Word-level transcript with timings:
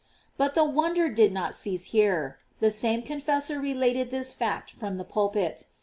But 0.35 0.55
the 0.55 0.63
wonder 0.63 1.09
did 1.09 1.31
not 1.31 1.53
cease 1.53 1.91
here. 1.93 2.39
The 2.59 2.71
same 2.71 3.03
confessor 3.03 3.59
related 3.59 4.09
this 4.09 4.33
fact 4.33 4.71
from 4.71 4.97
the 4.97 5.05
pulpit. 5.05 5.67